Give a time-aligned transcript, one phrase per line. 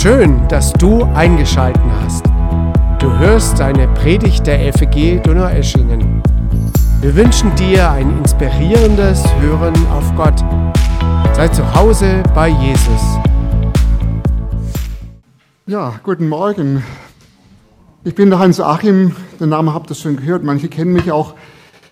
[0.00, 2.24] Schön, dass du eingeschaltet hast.
[3.00, 6.22] Du hörst eine Predigt der FEG Donaueschingen.
[7.00, 10.38] Wir wünschen dir ein inspirierendes Hören auf Gott.
[11.34, 13.18] Sei zu Hause bei Jesus.
[15.66, 16.84] Ja, guten Morgen.
[18.04, 21.34] Ich bin der Hans Achim, den Namen habt ihr schon gehört, manche kennen mich auch.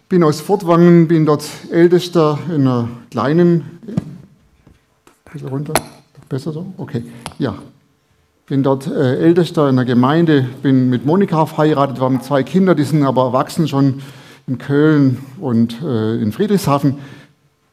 [0.09, 3.81] Bin aus Fortwangen, bin dort Ältester in einer kleinen.
[5.33, 5.75] Bisschen runter,
[6.29, 6.73] besser so?
[6.77, 7.03] Okay,
[7.41, 7.57] ja.
[8.49, 12.77] Bin dort äh, Ältester in der Gemeinde, bin mit Monika verheiratet, wir haben zwei Kinder,
[12.77, 14.03] die sind aber erwachsen schon
[14.47, 16.99] in Köln und äh, in Friedrichshafen.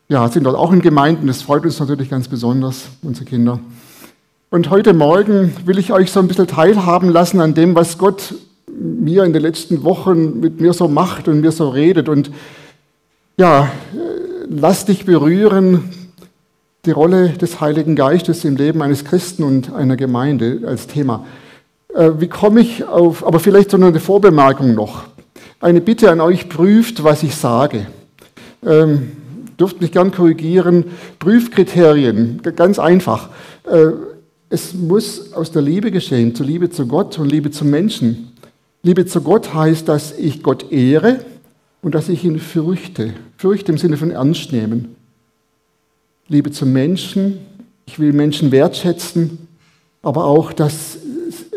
[0.10, 3.60] Ja, sind dort auch in Gemeinden, das freut uns natürlich ganz besonders, unsere Kinder.
[4.50, 8.34] Und heute Morgen will ich euch so ein bisschen teilhaben lassen an dem, was Gott
[8.76, 12.10] mir in den letzten Wochen mit mir so macht und mir so redet.
[12.10, 12.32] Und
[13.38, 13.72] ja,
[14.50, 15.92] lass dich berühren,
[16.86, 21.26] die Rolle des Heiligen Geistes im Leben eines Christen und einer Gemeinde als Thema.
[21.96, 25.06] Äh, wie komme ich auf, aber vielleicht so eine Vorbemerkung noch.
[25.62, 27.88] Eine Bitte an euch, prüft, was ich sage.
[28.66, 29.14] Ähm,
[29.58, 30.84] dürft mich gern korrigieren.
[31.20, 33.30] Prüfkriterien, ganz einfach.
[33.64, 33.92] Äh,
[34.50, 38.34] es muss aus der Liebe geschehen, zur Liebe zu Gott und Liebe zum Menschen.
[38.82, 41.22] Liebe zu Gott heißt, dass ich Gott ehre
[41.82, 43.14] und dass ich ihn fürchte.
[43.38, 44.98] Fürchte im Sinne von ernst nehmen.
[46.34, 47.38] Liebe zum Menschen,
[47.86, 49.48] ich will Menschen wertschätzen,
[50.02, 50.98] aber auch, dass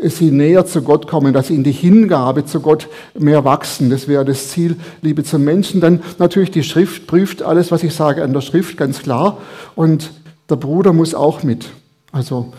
[0.03, 3.89] sie näher zu Gott kommen, dass sie in die Hingabe zu Gott mehr wachsen.
[3.89, 5.81] Das wäre das Ziel, Liebe zum Menschen.
[5.81, 9.39] Dann natürlich die Schrift prüft alles, was ich sage an der Schrift, ganz klar.
[9.75, 10.11] Und
[10.51, 11.71] der Bruder muss auch mit.
[12.13, 12.53] Also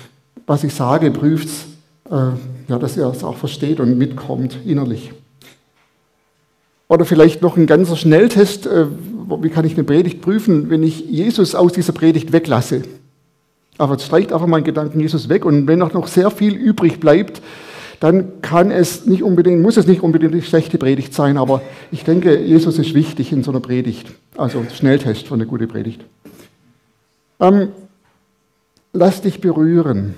[0.47, 1.65] was ich sage, prüft es
[2.11, 2.31] äh,
[2.67, 5.11] ja, dass er es auch versteht und mitkommt innerlich.
[6.89, 8.85] Oder vielleicht noch ein ganzer Schnelltest, äh,
[9.41, 12.83] wie kann ich eine Predigt prüfen, wenn ich Jesus aus dieser Predigt weglasse.
[13.77, 17.41] Aber streicht einfach meinen Gedanken Jesus weg und wenn auch noch sehr viel übrig bleibt,
[17.99, 21.61] dann kann es nicht unbedingt, muss es nicht unbedingt eine schlechte Predigt sein, aber
[21.91, 24.11] ich denke, Jesus ist wichtig in so einer Predigt.
[24.35, 26.05] Also Schnelltest für eine gute Predigt.
[27.39, 27.69] Ähm,
[28.93, 30.15] lass dich berühren.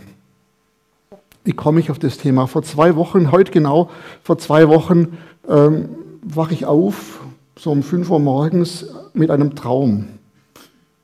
[1.46, 2.47] Wie komme ich auf das Thema?
[2.47, 3.90] Vor zwei Wochen, heute genau,
[4.24, 5.90] vor zwei Wochen ähm,
[6.22, 7.22] wache ich auf,
[7.57, 10.07] so um 5 Uhr morgens, mit einem Traum.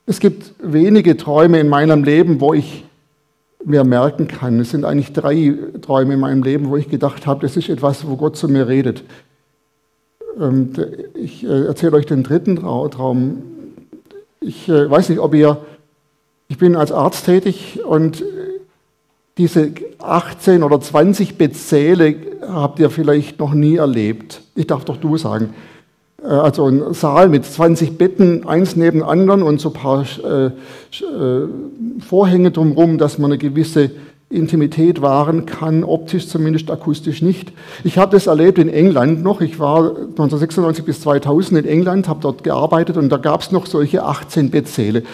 [0.06, 2.84] Es gibt wenige Träume in meinem Leben, wo ich
[3.64, 4.60] mir merken kann.
[4.60, 8.06] Es sind eigentlich drei Träume in meinem Leben, wo ich gedacht habe, das ist etwas,
[8.06, 9.02] wo Gott zu mir redet.
[10.40, 10.72] Ähm,
[11.14, 13.42] ich äh, erzähle euch den dritten Traum.
[14.40, 15.58] Ich äh, weiß nicht, ob ihr,
[16.48, 18.22] ich bin als Arzt tätig und
[19.38, 22.16] diese 18 oder 20 Bettsäle
[22.48, 24.40] habt ihr vielleicht noch nie erlebt.
[24.54, 25.50] Ich darf doch du sagen.
[26.22, 30.46] Äh, also ein Saal mit 20 Betten, eins neben anderen und so ein paar äh,
[30.46, 31.48] äh,
[32.06, 33.90] Vorhänge drumherum, dass man eine gewisse
[34.28, 37.52] Intimität wahren kann, optisch zumindest, akustisch nicht.
[37.84, 39.40] Ich habe das erlebt in England noch.
[39.40, 43.66] Ich war 1996 bis 2000 in England, habe dort gearbeitet und da gab es noch
[43.66, 45.04] solche 18 Bettsäle.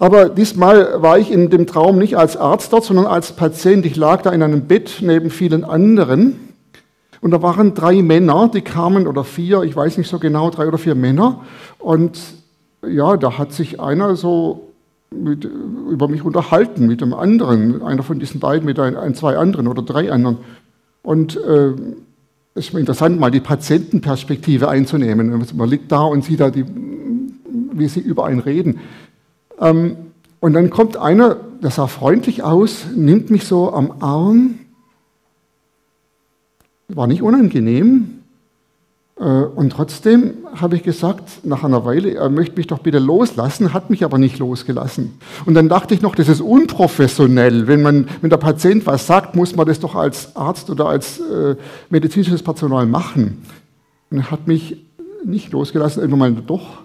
[0.00, 3.84] Aber diesmal war ich in dem Traum nicht als Arzt dort, sondern als Patient.
[3.84, 6.36] Ich lag da in einem Bett neben vielen anderen.
[7.20, 10.66] Und da waren drei Männer, die kamen, oder vier, ich weiß nicht so genau, drei
[10.66, 11.44] oder vier Männer.
[11.78, 12.18] Und
[12.82, 14.70] ja, da hat sich einer so
[15.10, 19.36] mit, über mich unterhalten mit dem anderen, einer von diesen beiden mit ein, ein zwei
[19.36, 20.38] anderen oder drei anderen.
[21.02, 21.72] Und äh,
[22.54, 25.46] es ist interessant, mal die Patientenperspektive einzunehmen.
[25.54, 26.64] Man liegt da und sieht da, die,
[27.74, 28.80] wie sie über einen reden.
[29.60, 29.96] Ähm,
[30.40, 34.58] und dann kommt einer, der sah freundlich aus, nimmt mich so am Arm.
[36.88, 38.22] War nicht unangenehm.
[39.18, 43.74] Äh, und trotzdem habe ich gesagt, nach einer Weile, er möchte mich doch bitte loslassen,
[43.74, 45.18] hat mich aber nicht losgelassen.
[45.44, 47.66] Und dann dachte ich noch, das ist unprofessionell.
[47.66, 51.20] Wenn, man, wenn der Patient was sagt, muss man das doch als Arzt oder als
[51.20, 51.54] äh,
[51.90, 53.42] medizinisches Personal machen.
[54.10, 54.78] Und er hat mich
[55.22, 56.82] nicht losgelassen, irgendwann mal doch.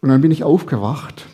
[0.00, 1.26] Und dann bin ich aufgewacht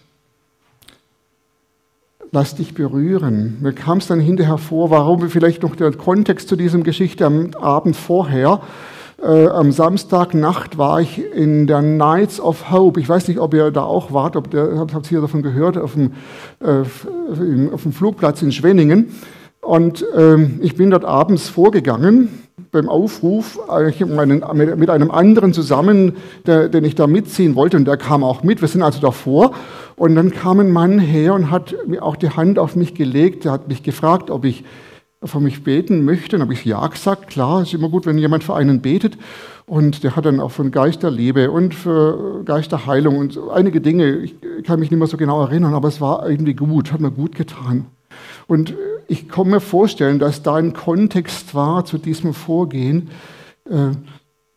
[2.34, 3.58] lass dich berühren.
[3.60, 7.50] Mir kam es dann hinterher vor, warum vielleicht noch den Kontext zu diesem Geschichte am
[7.54, 8.60] Abend vorher.
[9.22, 12.98] Äh, am Samstagnacht war ich in der Nights of Hope.
[12.98, 15.94] Ich weiß nicht, ob ihr da auch wart, ob ihr habt ihr davon gehört, auf
[15.94, 16.12] dem,
[16.58, 16.80] äh,
[17.72, 19.12] auf dem Flugplatz in Schwenningen.
[19.60, 22.28] Und ähm, ich bin dort abends vorgegangen
[22.74, 26.16] beim Aufruf mit einem anderen zusammen,
[26.46, 28.60] den ich da mitziehen wollte, und der kam auch mit.
[28.60, 29.52] Wir sind also davor.
[29.96, 33.46] Und dann kam ein Mann her und hat auch die Hand auf mich gelegt.
[33.46, 34.64] Er hat mich gefragt, ob ich
[35.22, 36.32] für mich beten möchte.
[36.32, 37.28] Dann habe ich ja gesagt.
[37.28, 39.16] Klar, ist immer gut, wenn jemand für einen betet.
[39.66, 44.16] Und der hat dann auch von Geisterliebe und für Geisterheilung und einige Dinge.
[44.16, 44.34] Ich
[44.66, 47.34] kann mich nicht mehr so genau erinnern, aber es war irgendwie gut, hat mir gut
[47.34, 47.86] getan.
[48.46, 48.74] Und
[49.08, 53.10] ich kann mir vorstellen, dass da ein Kontext war zu diesem Vorgehen.
[53.68, 53.90] Äh,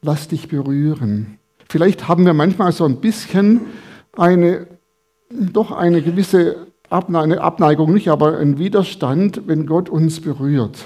[0.01, 1.39] lass dich berühren.
[1.69, 3.61] Vielleicht haben wir manchmal so ein bisschen
[4.13, 4.67] eine,
[5.29, 10.77] doch eine gewisse eine Abneigung nicht, aber ein Widerstand, wenn Gott uns berührt.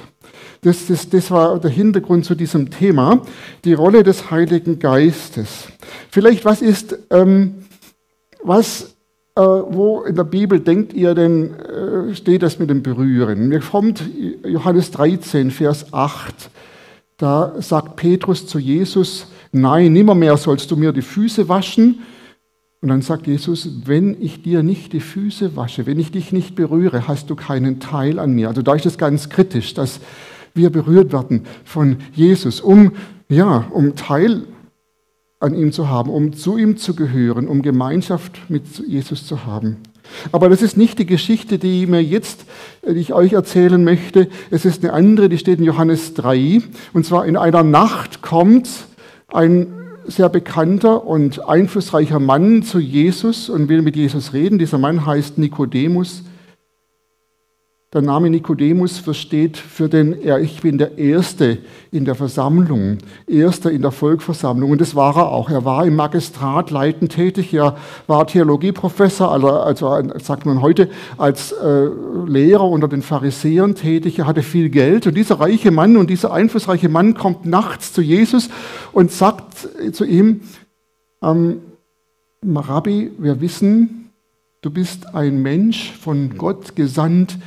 [0.61, 3.21] Das, das, das war der Hintergrund zu diesem Thema,
[3.65, 5.67] die Rolle des Heiligen Geistes.
[6.09, 7.65] Vielleicht, was ist, ähm,
[8.43, 8.90] was,
[9.35, 13.47] äh, wo in der Bibel denkt ihr denn, äh, steht das mit dem Berühren?
[13.47, 14.03] Mir kommt
[14.43, 16.49] Johannes 13, Vers 8.
[17.17, 22.01] Da sagt Petrus zu Jesus, nein, nimmermehr sollst du mir die Füße waschen.
[22.81, 26.55] Und dann sagt Jesus, wenn ich dir nicht die Füße wasche, wenn ich dich nicht
[26.55, 28.49] berühre, hast du keinen Teil an mir.
[28.49, 29.99] Also da ist es ganz kritisch, dass
[30.53, 32.93] wir berührt werden von Jesus, um,
[33.29, 34.43] ja, um Teil
[35.41, 39.77] an ihm zu haben, um zu ihm zu gehören, um Gemeinschaft mit Jesus zu haben.
[40.31, 42.45] Aber das ist nicht die Geschichte, die mir jetzt,
[42.87, 44.27] die ich euch erzählen möchte.
[44.49, 46.61] Es ist eine andere, die steht in Johannes 3.
[46.93, 48.69] Und zwar in einer Nacht kommt
[49.27, 49.67] ein
[50.05, 54.59] sehr bekannter und einflussreicher Mann zu Jesus und will mit Jesus reden.
[54.59, 56.23] Dieser Mann heißt Nikodemus.
[57.93, 61.57] Der Name Nikodemus versteht für den, ja, ich bin der Erste
[61.91, 64.71] in der Versammlung, Erster in der Volksversammlung.
[64.71, 65.49] Und das war er auch.
[65.49, 67.53] Er war im Magistrat leitend tätig.
[67.53, 67.75] Er
[68.07, 71.89] war Theologieprofessor, also, also sagt man heute, als äh,
[72.25, 74.19] Lehrer unter den Pharisäern tätig.
[74.19, 75.05] Er hatte viel Geld.
[75.05, 78.47] Und dieser reiche Mann und dieser einflussreiche Mann kommt nachts zu Jesus
[78.93, 80.43] und sagt zu ihm,
[81.21, 81.59] ähm,
[82.41, 84.11] Rabbi, wir wissen,
[84.61, 87.37] du bist ein Mensch von Gott gesandt,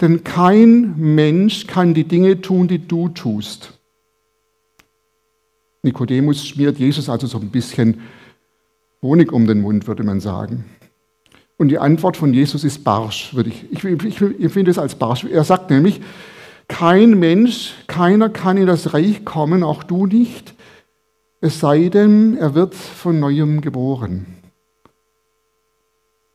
[0.00, 3.78] denn kein Mensch kann die Dinge tun, die du tust.
[5.82, 8.00] Nikodemus schmiert Jesus also so ein bisschen
[9.02, 10.64] Honig um den Mund, würde man sagen.
[11.56, 13.70] Und die Antwort von Jesus ist barsch, würde ich.
[13.70, 15.24] Ich, ich, ich empfinde es als barsch.
[15.24, 16.00] Er sagt nämlich,
[16.68, 20.54] kein Mensch, keiner kann in das Reich kommen, auch du nicht,
[21.40, 24.26] es sei denn, er wird von neuem geboren.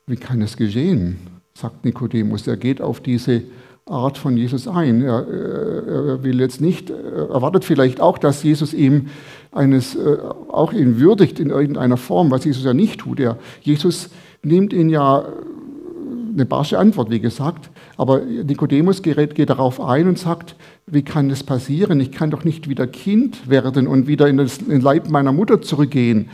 [0.08, 1.35] Wie kann es geschehen?
[1.58, 2.46] Sagt Nikodemus.
[2.48, 3.44] Er geht auf diese
[3.86, 5.02] Art von Jesus ein.
[5.02, 9.08] Er, er, will jetzt nicht, er erwartet vielleicht auch, dass Jesus ihm
[9.52, 10.18] eines, äh,
[10.50, 13.20] auch ihn würdigt in irgendeiner Form, was Jesus ja nicht tut.
[13.20, 14.10] Er, Jesus
[14.44, 15.26] nimmt ihn ja
[16.34, 21.30] eine barsche Antwort, wie gesagt, aber Nikodemus geht, geht darauf ein und sagt, wie kann
[21.30, 22.02] das passieren?
[22.02, 26.30] Ich kann doch nicht wieder Kind werden und wieder in den Leib meiner Mutter zurückgehen.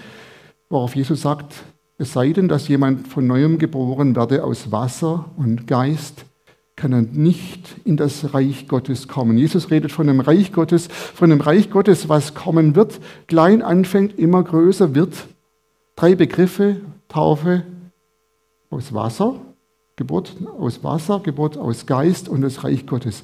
[0.69, 1.53] Worauf Jesus sagt,
[2.01, 6.25] es sei denn, dass jemand von neuem geboren werde aus Wasser und Geist,
[6.75, 9.37] kann er nicht in das Reich Gottes kommen.
[9.37, 14.17] Jesus redet von dem Reich Gottes, von dem Reich Gottes, was kommen wird, klein anfängt,
[14.17, 15.13] immer größer wird.
[15.95, 16.77] Drei Begriffe,
[17.07, 17.65] Taufe
[18.71, 19.35] aus Wasser,
[19.95, 23.21] Geburt aus Wasser, Geburt aus Geist und das Reich Gottes.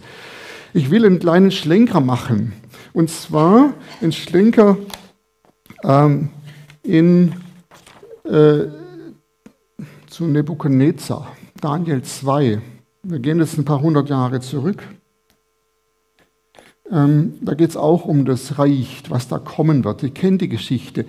[0.76, 2.54] Ich will einen kleinen Schlenker machen.
[2.94, 4.78] Und zwar einen Schlenker
[5.84, 6.30] ähm,
[6.84, 7.34] in
[8.28, 8.68] äh,
[10.08, 12.62] zu Nebuchadnezzar, Daniel 2.
[13.04, 14.84] Wir gehen jetzt ein paar hundert Jahre zurück.
[16.92, 20.04] Ähm, da geht es auch um das Reich, was da kommen wird.
[20.04, 21.06] Ihr kennt die Geschichte.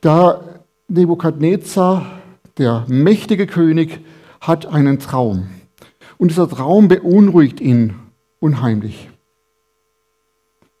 [0.00, 0.40] Da
[0.88, 2.20] Nebukadnezar,
[2.58, 4.00] der mächtige König,
[4.40, 5.48] hat einen Traum.
[6.18, 7.94] Und dieser Traum beunruhigt ihn
[8.40, 9.08] unheimlich.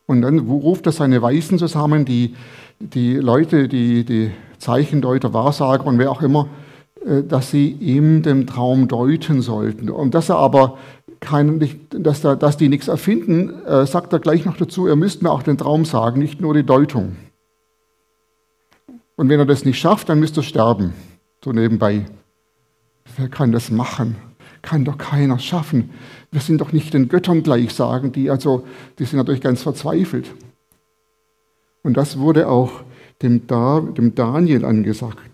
[0.06, 2.34] Und dann ruft er seine Weisen zusammen, die,
[2.80, 4.32] die Leute, die, die
[4.62, 6.48] Zeichendeuter, Wahrsager und wer auch immer,
[7.04, 9.90] äh, dass sie ihm den Traum deuten sollten.
[9.90, 10.78] Und dass er aber
[11.18, 15.24] keinen, dass, da, dass die nichts erfinden, äh, sagt er gleich noch dazu, er müsste
[15.24, 17.16] mir auch den Traum sagen, nicht nur die Deutung.
[19.16, 20.92] Und wenn er das nicht schafft, dann müsste er sterben.
[21.44, 22.06] So nebenbei.
[23.16, 24.16] Wer kann das machen?
[24.62, 25.90] Kann doch keiner schaffen.
[26.30, 28.30] Wir sind doch nicht den Göttern gleich, sagen die.
[28.30, 28.64] Also,
[29.00, 30.32] die sind natürlich ganz verzweifelt.
[31.82, 32.84] Und das wurde auch
[33.22, 35.32] dem, dem Daniel angesagt.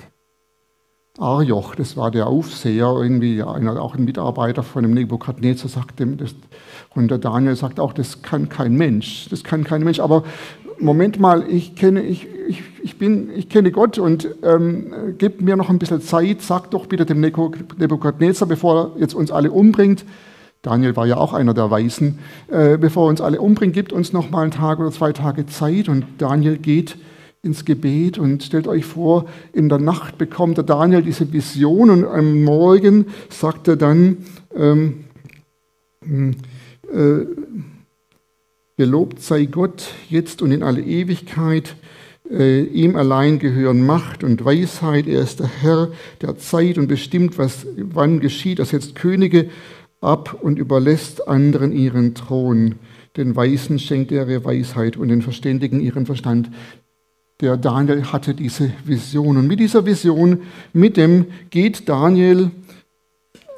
[1.19, 6.35] Arjoch, das war der Aufseher, irgendwie einer, auch ein Mitarbeiter von dem Nebukadnezar, sagte, das,
[6.95, 9.99] und der Daniel sagt auch, das kann kein Mensch, das kann kein Mensch.
[9.99, 10.23] Aber
[10.79, 15.57] Moment mal, ich kenne, ich, ich, ich bin, ich kenne Gott und ähm, gib mir
[15.57, 20.05] noch ein bisschen Zeit, sag doch bitte dem Nebukadnezar, bevor er jetzt uns alle umbringt.
[20.63, 22.19] Daniel war ja auch einer der Weisen.
[22.49, 25.47] Äh, bevor er uns alle umbringt, gibt uns noch mal einen Tag oder zwei Tage
[25.47, 25.89] Zeit.
[25.89, 26.97] Und Daniel geht
[27.49, 32.05] ins Gebet und stellt euch vor, in der Nacht bekommt der Daniel diese Vision und
[32.05, 34.19] am Morgen sagt er dann,
[34.55, 35.05] ähm,
[36.05, 36.37] hm,
[36.93, 37.27] äh,
[38.77, 41.75] gelobt sei Gott jetzt und in alle Ewigkeit,
[42.31, 45.89] äh, ihm allein gehören Macht und Weisheit, er ist der Herr
[46.21, 49.49] der Zeit und bestimmt, was wann geschieht, er setzt Könige
[50.01, 52.75] ab und überlässt anderen ihren Thron.
[53.17, 56.51] Den Weisen schenkt er ihre Weisheit und den Verständigen ihren Verstand.
[57.41, 59.37] Der Daniel hatte diese Vision.
[59.37, 60.43] Und mit dieser Vision,
[60.73, 62.51] mit dem geht Daniel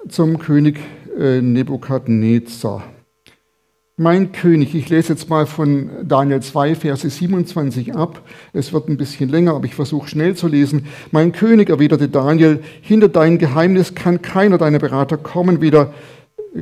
[0.06, 0.78] zum König
[1.18, 2.84] äh, Nebukadnezar.
[3.96, 8.20] Mein König, ich lese jetzt mal von Daniel 2, Verse 27 ab.
[8.52, 10.86] Es wird ein bisschen länger, aber ich versuche schnell zu lesen.
[11.10, 15.94] Mein König, erwiderte Daniel, hinter dein Geheimnis kann keiner deiner Berater kommen, weder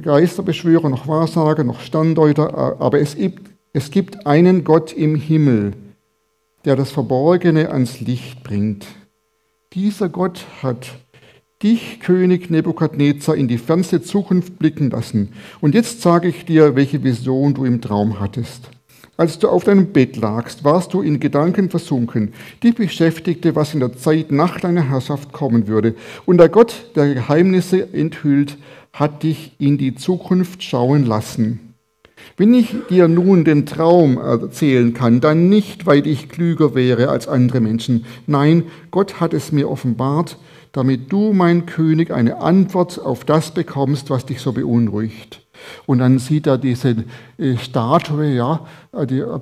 [0.02, 5.72] Geisterbeschwörer noch Wahrsager noch Sterndeuter, aber es gibt, es gibt einen Gott im Himmel,
[6.65, 8.87] der das Verborgene ans Licht bringt.
[9.73, 10.88] Dieser Gott hat
[11.62, 15.33] dich, König Nebukadnezar, in die fernste Zukunft blicken lassen.
[15.61, 18.71] Und jetzt sage ich dir, welche Vision du im Traum hattest.
[19.17, 22.33] Als du auf deinem Bett lagst, warst du in Gedanken versunken.
[22.62, 25.97] Dich beschäftigte, was in der Zeit nach deiner Herrschaft kommen würde.
[26.25, 28.57] Und der Gott, der Geheimnisse enthüllt,
[28.93, 31.67] hat dich in die Zukunft schauen lassen.
[32.37, 37.28] Wenn ich dir nun den Traum erzählen kann, dann nicht, weil ich klüger wäre als
[37.28, 38.04] andere Menschen.
[38.26, 40.37] Nein, Gott hat es mir offenbart,
[40.73, 45.40] damit du, mein König, eine Antwort auf das bekommst, was dich so beunruhigt.
[45.87, 47.04] Und dann sieht er diese
[47.38, 49.38] äh, Statue, ja, äh, die, äh,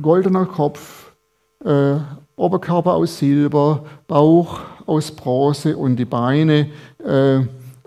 [0.00, 1.12] goldener Kopf,
[1.64, 1.96] äh,
[2.36, 6.68] Oberkörper aus Silber, Bauch aus Bronze und die Beine
[7.04, 7.40] äh,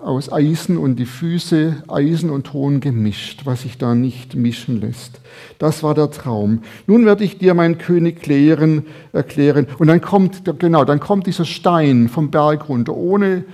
[0.03, 5.19] aus Eisen und die Füße Eisen und Ton gemischt, was sich da nicht mischen lässt.
[5.59, 6.61] Das war der Traum.
[6.87, 9.67] Nun werde ich dir, mein König, klären, erklären.
[9.79, 13.45] Und dann kommt, genau, dann kommt dieser Stein vom Berg runter, ohne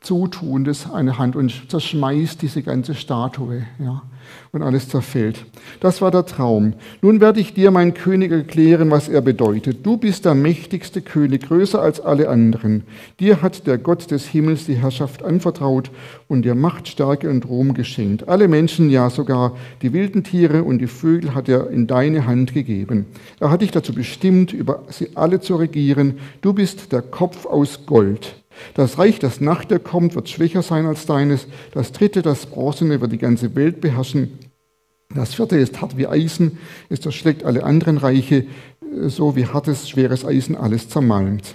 [0.00, 3.66] Zutun des eine Hand und zerschmeißt diese ganze Statue.
[3.78, 4.02] Ja
[4.52, 5.44] und alles zerfällt.
[5.80, 6.74] Das war der Traum.
[7.02, 9.84] Nun werde ich dir, mein König, erklären, was er bedeutet.
[9.84, 12.84] Du bist der mächtigste König, größer als alle anderen.
[13.20, 15.90] Dir hat der Gott des Himmels die Herrschaft anvertraut
[16.28, 18.28] und dir Macht, Stärke und Ruhm geschenkt.
[18.28, 22.54] Alle Menschen, ja sogar die wilden Tiere und die Vögel hat er in deine Hand
[22.54, 23.06] gegeben.
[23.40, 26.18] Er hat dich dazu bestimmt, über sie alle zu regieren.
[26.40, 28.36] Du bist der Kopf aus Gold.
[28.74, 31.46] Das Reich, das nach dir kommt, wird schwächer sein als deines.
[31.72, 34.38] Das dritte, das Bronzene, wird die ganze Welt beherrschen.
[35.14, 36.58] Das vierte ist hart wie Eisen,
[36.88, 38.46] es erschlägt alle anderen Reiche,
[39.06, 41.54] so wie hartes, schweres Eisen alles zermalmt.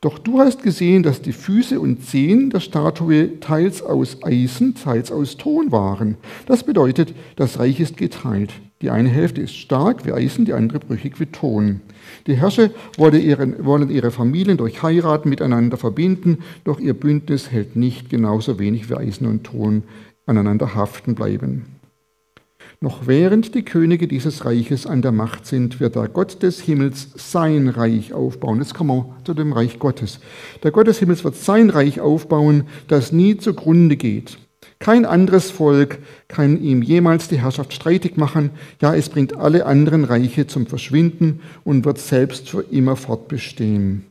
[0.00, 5.10] Doch du hast gesehen, dass die Füße und Zehen der Statue teils aus Eisen, teils
[5.12, 6.16] aus Ton waren.
[6.46, 8.52] Das bedeutet, das Reich ist geteilt.
[8.82, 11.80] Die eine Hälfte ist stark wie Eisen, die andere brüchig wie Ton.
[12.26, 18.58] Die Herrscher wollen ihre Familien durch Heiraten miteinander verbinden, doch ihr Bündnis hält nicht genauso
[18.58, 19.84] wenig wie Eisen und Ton
[20.26, 21.66] aneinander haften bleiben.
[22.80, 27.10] Noch während die Könige dieses Reiches an der Macht sind, wird der Gott des Himmels
[27.14, 28.58] sein Reich aufbauen.
[28.58, 30.18] Jetzt kommen wir zu dem Reich Gottes.
[30.64, 34.38] Der Gott des Himmels wird sein Reich aufbauen, das nie zugrunde geht.
[34.82, 38.50] Kein anderes Volk kann ihm jemals die Herrschaft streitig machen.
[38.80, 44.06] Ja, es bringt alle anderen Reiche zum Verschwinden und wird selbst für immer fortbestehen.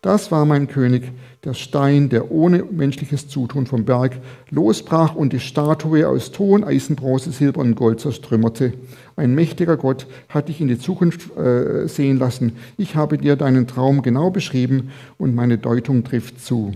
[0.00, 1.12] Das war mein König,
[1.44, 6.96] der Stein, der ohne menschliches Zutun vom Berg losbrach und die Statue aus Ton, Eisen,
[6.96, 8.72] Bronze, Silber und Gold zerstrümmerte.
[9.16, 12.56] Ein mächtiger Gott hat dich in die Zukunft äh, sehen lassen.
[12.78, 16.72] Ich habe dir deinen Traum genau beschrieben und meine Deutung trifft zu.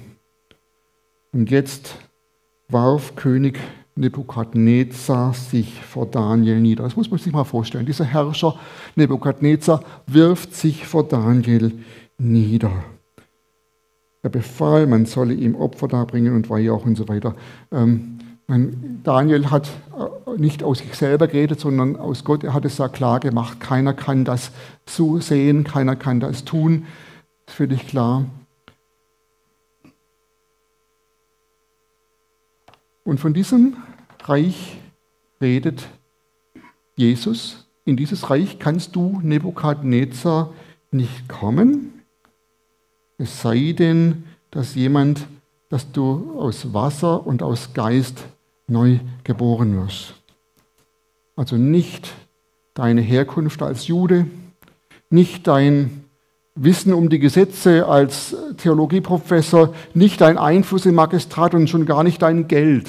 [1.33, 1.95] Und jetzt
[2.69, 3.59] warf König
[3.97, 6.85] Nebukadnezar sich vor Daniel nieder.
[6.85, 7.87] Das muss man sich mal vorstellen.
[7.87, 8.55] Dieser Herrscher
[8.95, 11.73] Nebukadnezar wirft sich vor Daniel
[12.17, 12.71] nieder.
[14.23, 17.35] Er befahl, man solle ihm Opfer darbringen und Weihrauch und so weiter.
[17.73, 18.19] Ähm,
[19.05, 22.45] Daniel hat äh, nicht aus sich selber geredet, sondern aus Gott.
[22.45, 23.61] Er hat es sehr klar gemacht.
[23.61, 24.53] Keiner kann das
[24.87, 26.87] so sehen, keiner kann das tun.
[27.45, 28.25] Das ist völlig klar.
[33.09, 33.79] Und von diesem
[34.25, 34.77] Reich
[35.41, 35.89] redet
[36.95, 37.67] Jesus.
[37.87, 40.53] In dieses Reich kannst du, Nebukadnezar,
[40.91, 42.03] nicht kommen,
[43.17, 45.27] es sei denn, dass jemand,
[45.71, 48.27] dass du aus Wasser und aus Geist
[48.67, 50.13] neu geboren wirst.
[51.35, 52.13] Also nicht
[52.75, 54.27] deine Herkunft als Jude,
[55.09, 56.05] nicht dein
[56.61, 62.23] Wissen um die Gesetze als Theologieprofessor, nicht dein Einfluss im Magistrat und schon gar nicht
[62.23, 62.87] dein Geld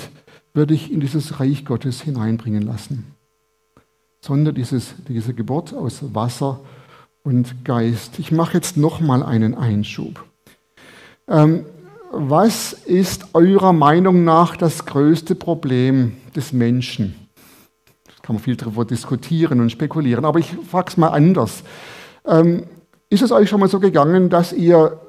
[0.54, 3.16] würde ich in dieses Reich Gottes hineinbringen lassen,
[4.22, 6.60] sondern dieses, diese Geburt aus Wasser
[7.24, 8.20] und Geist.
[8.20, 10.26] Ich mache jetzt noch mal einen Einschub.
[11.28, 11.66] Ähm,
[12.12, 17.16] was ist eurer Meinung nach das größte Problem des Menschen?
[18.06, 21.64] Das kann man viel darüber diskutieren und spekulieren, aber ich frage es mal anders.
[22.26, 22.64] Ähm,
[23.10, 25.00] ist es euch schon mal so gegangen, dass ihr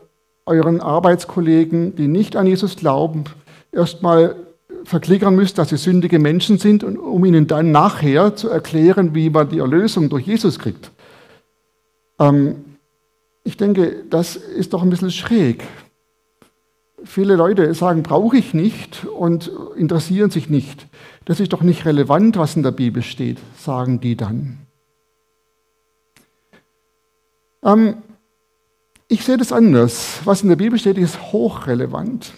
[0.47, 3.25] euren Arbeitskollegen, die nicht an Jesus glauben,
[3.73, 4.37] erstmal
[4.85, 9.49] verklickern müsst, dass sie sündige Menschen sind, um ihnen dann nachher zu erklären, wie man
[9.49, 10.91] die Erlösung durch Jesus kriegt.
[12.19, 12.65] Ähm,
[13.45, 15.65] ich denke, das ist doch ein bisschen schräg.
[17.05, 20.87] Viele Leute sagen, brauche ich nicht und interessieren sich nicht.
[21.25, 24.59] Das ist doch nicht relevant, was in der Bibel steht, sagen die dann.
[27.63, 27.97] Ähm,
[29.09, 30.21] ich sehe das anders.
[30.25, 32.33] Was in der Bibel steht, ist hochrelevant.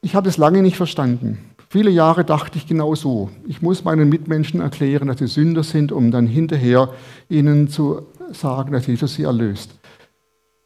[0.00, 1.38] Ich habe es lange nicht verstanden.
[1.68, 3.30] Viele Jahre dachte ich genau so.
[3.46, 6.90] Ich muss meinen Mitmenschen erklären, dass sie Sünder sind, um dann hinterher
[7.28, 9.78] ihnen zu sagen, dass Jesus sie erlöst.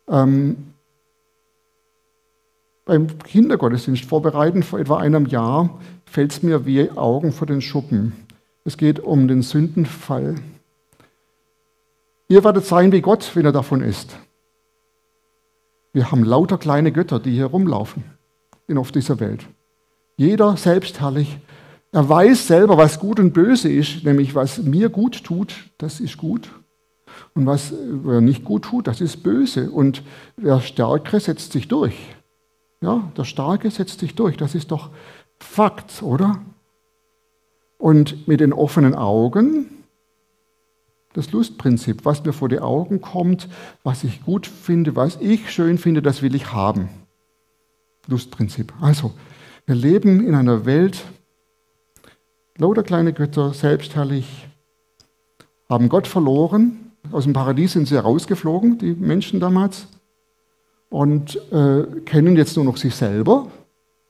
[0.09, 0.75] Ähm,
[2.85, 8.13] beim Kindergottesdienst vorbereiten vor etwa einem Jahr fällt es mir wie Augen vor den Schuppen.
[8.65, 10.37] Es geht um den Sündenfall.
[12.29, 14.19] Ihr werdet sein wie Gott, wenn er davon ist.
[15.95, 18.05] Wir haben lauter kleine Götter, die hier rumlaufen
[18.67, 19.47] in auf dieser Welt.
[20.17, 21.39] Jeder selbstherrlich.
[21.91, 26.19] Er weiß selber, was gut und böse ist, nämlich was mir gut tut, das ist
[26.19, 26.51] gut.
[27.35, 29.71] Und was er nicht gut tut, das ist böse.
[29.71, 30.03] Und
[30.37, 31.95] der Stärkere setzt sich durch.
[32.83, 34.37] Ja, der Starke setzt sich durch.
[34.37, 34.91] Das ist doch
[35.39, 36.41] Fakt, oder?
[37.79, 39.78] Und mit den offenen Augen
[41.15, 43.49] das Lustprinzip, was mir vor die Augen kommt,
[43.83, 46.89] was ich gut finde, was ich schön finde, das will ich haben.
[48.07, 48.73] Lustprinzip.
[48.81, 49.13] Also,
[49.67, 51.05] wir leben in einer Welt,
[52.57, 54.49] lauter kleine Götter, selbstherrlich,
[55.69, 56.93] haben Gott verloren.
[57.13, 59.87] Aus dem Paradies sind sie herausgeflogen, die Menschen damals,
[60.91, 63.49] und äh, kennen jetzt nur noch sich selber.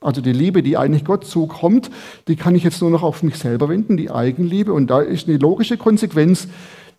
[0.01, 1.91] Also die Liebe, die eigentlich Gott zukommt,
[2.29, 4.71] die kann ich jetzt nur noch auf mich selber wenden, die Eigenliebe.
[4.71, 6.47] Und da ist eine logische Konsequenz,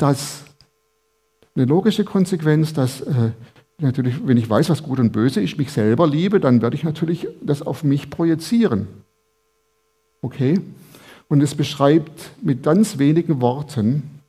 [0.00, 0.44] dass
[1.54, 3.32] eine logische Konsequenz, dass äh,
[3.78, 6.84] natürlich, wenn ich weiß, was gut und böse ist, mich selber liebe, dann werde ich
[6.84, 8.88] natürlich das auf mich projizieren.
[10.22, 10.60] Okay?
[11.28, 14.20] Und es beschreibt mit ganz wenigen Worten,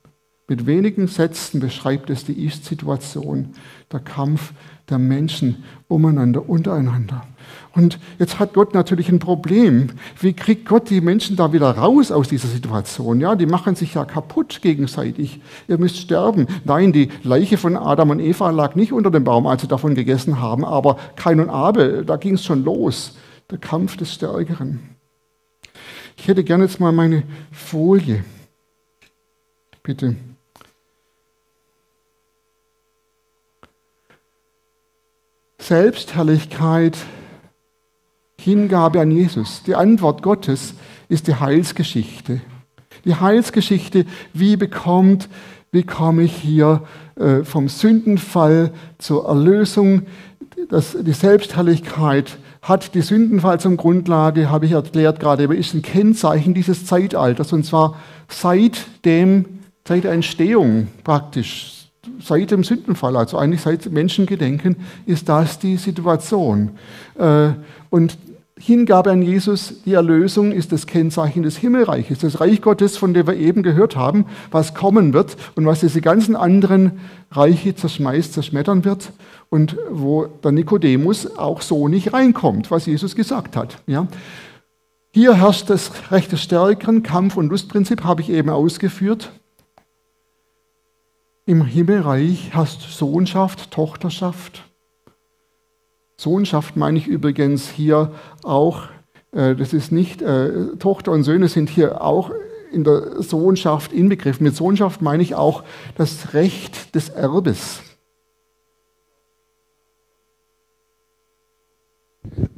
[0.48, 3.54] mit wenigen Sätzen beschreibt es die Ist-Situation,
[3.92, 4.54] der Kampf
[4.90, 7.26] der Menschen umeinander, untereinander.
[7.74, 9.92] Und jetzt hat Gott natürlich ein Problem.
[10.20, 13.22] Wie kriegt Gott die Menschen da wieder raus aus dieser Situation?
[13.22, 15.40] Ja, die machen sich ja kaputt gegenseitig.
[15.70, 16.48] Ihr müsst sterben.
[16.66, 19.96] Nein, die Leiche von Adam und Eva lag nicht unter dem Baum, als sie davon
[19.96, 23.16] gegessen haben, aber Kain und Abel, da ging es schon los.
[23.50, 24.80] Der Kampf des Stärkeren.
[26.18, 28.24] Ich hätte gerne jetzt mal meine Folie.
[29.82, 30.16] Bitte.
[35.58, 36.98] Selbstherrlichkeit
[38.44, 39.64] Hingabe an Jesus.
[39.64, 40.74] Die Antwort Gottes
[41.10, 42.42] ist die Heilsgeschichte.
[43.06, 45.30] Die Heilsgeschichte, wie bekommt,
[45.72, 46.84] wie komme ich hier
[47.16, 50.04] äh, vom Sündenfall zur Erlösung,
[50.70, 55.82] das, die Selbstherrlichkeit hat die Sündenfall zum Grundlage, habe ich erklärt gerade, aber ist ein
[55.82, 57.96] Kennzeichen dieses Zeitalters und zwar
[58.28, 59.46] seit dem,
[59.88, 64.76] seit der Entstehung praktisch, seit dem Sündenfall, also eigentlich seit Menschengedenken,
[65.06, 66.72] ist das die Situation.
[67.18, 67.50] Äh,
[67.90, 68.18] und
[68.64, 73.26] Hingabe an Jesus, die Erlösung ist das Kennzeichen des Himmelreiches, das Reich Gottes, von dem
[73.26, 77.00] wir eben gehört haben, was kommen wird und was diese ganzen anderen
[77.32, 79.14] Reiche zerschmeißt, zerschmettern wird
[79.50, 83.82] und wo der Nikodemus auch so nicht reinkommt, was Jesus gesagt hat.
[83.88, 84.08] Ja.
[85.12, 89.32] Hier herrscht das Recht des Stärkeren, Kampf- und Lustprinzip, habe ich eben ausgeführt.
[91.48, 94.64] Im Himmelreich herrscht Sohnschaft, Tochterschaft.
[96.22, 98.12] Sohnschaft meine ich übrigens hier
[98.44, 98.84] auch,
[99.32, 102.30] äh, das ist nicht, äh, Tochter und Söhne sind hier auch
[102.72, 104.44] in der Sohnschaft inbegriffen.
[104.44, 105.64] Mit Sohnschaft meine ich auch
[105.98, 107.82] das Recht des Erbes.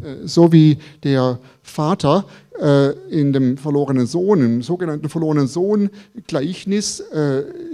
[0.04, 2.26] Äh, so wie der Vater
[3.10, 7.04] in dem verlorenen Sohn, im sogenannten verlorenen Sohn-Gleichnis,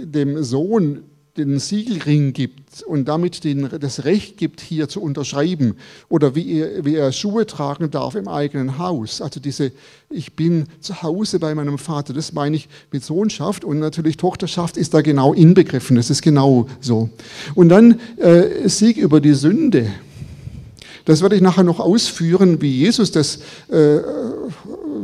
[0.00, 5.76] dem Sohn den Siegelring gibt und damit den, das Recht gibt, hier zu unterschreiben
[6.08, 9.20] oder wie er, wie er Schuhe tragen darf im eigenen Haus.
[9.20, 9.72] Also diese,
[10.08, 14.76] ich bin zu Hause bei meinem Vater, das meine ich mit Sohnschaft und natürlich Tochterschaft
[14.76, 17.10] ist da genau inbegriffen, das ist genau so.
[17.54, 19.90] Und dann äh, Sieg über die Sünde.
[21.04, 23.38] Das werde ich nachher noch ausführen, wie Jesus das
[23.68, 23.98] äh,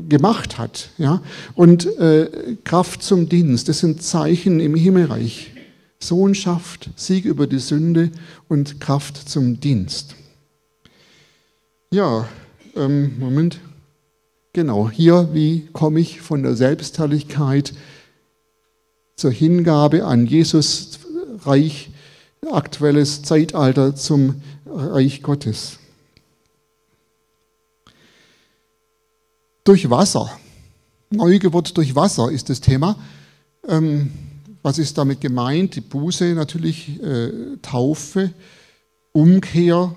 [0.08, 0.90] gemacht hat.
[0.98, 1.22] Ja?
[1.54, 2.28] Und äh,
[2.64, 5.55] Kraft zum Dienst, das sind Zeichen im Himmelreich.
[5.98, 8.10] Sohnschaft, Sieg über die Sünde
[8.48, 10.14] und Kraft zum Dienst.
[11.90, 12.28] Ja,
[12.74, 13.60] ähm, Moment.
[14.52, 17.74] Genau, hier, wie komme ich von der Selbstherrlichkeit
[19.16, 20.98] zur Hingabe an Jesus
[21.44, 21.90] Reich,
[22.50, 25.78] aktuelles Zeitalter zum Reich Gottes.
[29.66, 30.30] durch Wasser.
[31.10, 32.96] Neugeburt durch Wasser ist das Thema.
[33.68, 34.12] Ähm,
[34.66, 35.76] was ist damit gemeint?
[35.76, 37.30] Die Buße natürlich, äh,
[37.62, 38.32] Taufe,
[39.12, 39.94] Umkehr,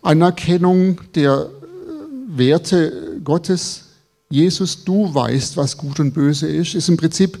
[0.00, 3.84] Anerkennung der äh, Werte Gottes.
[4.30, 7.38] Jesus, du weißt, was gut und böse ist, ist im Prinzip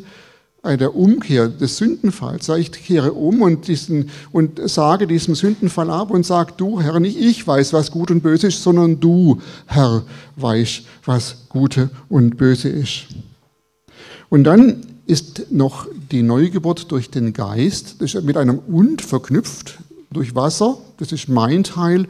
[0.62, 2.50] der Umkehr des Sündenfalls.
[2.50, 7.18] Ich kehre um und, diesen, und sage diesem Sündenfall ab und sage, du Herr, nicht
[7.18, 10.02] ich weiß, was gut und böse ist, sondern du, Herr,
[10.36, 13.06] weißt, was gute und böse ist.
[14.28, 19.78] Und dann ist noch die Neugeburt durch den Geist, das ist mit einem Und verknüpft,
[20.10, 22.06] durch Wasser, das ist mein Teil,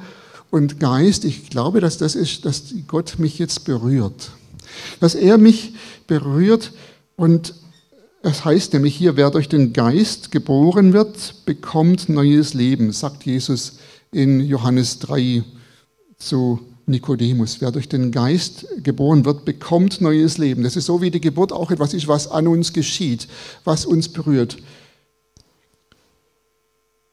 [0.50, 4.32] und Geist, ich glaube, dass das ist, dass Gott mich jetzt berührt.
[4.98, 5.74] Dass er mich
[6.08, 6.72] berührt
[7.16, 7.54] und
[8.22, 13.78] es heißt nämlich hier, wer durch den Geist geboren wird, bekommt neues Leben, sagt Jesus
[14.11, 15.44] in Johannes 3
[16.18, 16.58] zu
[16.88, 17.61] Nikodemus.
[17.61, 20.62] Wer durch den Geist geboren wird, bekommt neues Leben.
[20.62, 23.29] Das ist so wie die Geburt auch etwas ist, was an uns geschieht,
[23.64, 24.57] was uns berührt.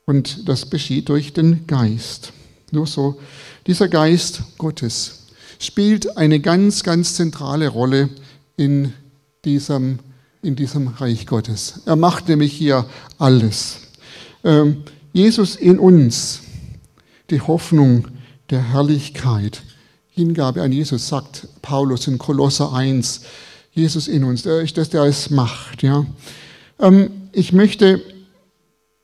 [0.05, 2.31] Und das geschieht durch den Geist.
[2.71, 3.19] Nur so,
[3.67, 5.25] dieser Geist Gottes
[5.59, 8.09] spielt eine ganz, ganz zentrale Rolle
[8.57, 8.93] in
[9.43, 9.99] diesem
[10.45, 11.81] in diesem Reich Gottes.
[11.85, 12.85] Er macht nämlich hier
[13.17, 13.77] alles.
[14.43, 16.41] Ähm, Jesus in uns,
[17.31, 18.07] die Hoffnung
[18.49, 19.61] der Herrlichkeit.
[20.09, 23.21] Hingabe an Jesus, sagt Paulus in Kolosser 1.
[23.71, 25.83] Jesus in uns, der ist das, der es macht.
[25.83, 26.05] Ja.
[26.79, 28.01] Ähm, ich möchte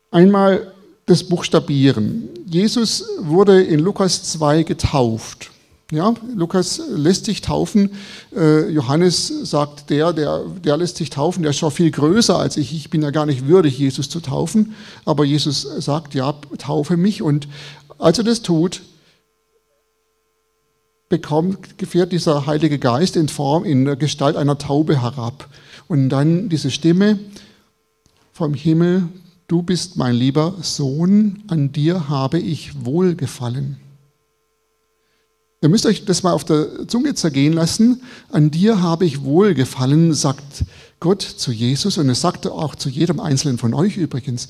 [0.09, 0.71] einmal
[1.05, 2.29] das buchstabieren.
[2.45, 5.51] Jesus wurde in Lukas 2 getauft.
[5.91, 7.89] Ja, Lukas lässt sich taufen.
[8.33, 12.55] Äh, Johannes sagt, der, der, der lässt sich taufen, der ist schon viel größer als
[12.55, 12.73] ich.
[12.73, 14.73] Ich bin ja gar nicht würdig, Jesus zu taufen.
[15.03, 17.21] Aber Jesus sagt, ja, taufe mich.
[17.21, 17.49] Und
[17.99, 18.81] als er das tut,
[21.11, 25.47] bekommt, gefährt dieser Heilige Geist in Form, in der Gestalt einer Taube herab.
[25.87, 27.19] Und dann diese Stimme
[28.33, 29.03] vom Himmel,
[29.47, 33.77] du bist mein lieber Sohn, an dir habe ich wohlgefallen.
[35.61, 38.01] Ihr müsst euch das mal auf der Zunge zergehen lassen.
[38.31, 40.65] An dir habe ich wohlgefallen, sagt
[40.99, 44.47] Gott zu Jesus und es sagt auch zu jedem Einzelnen von euch übrigens.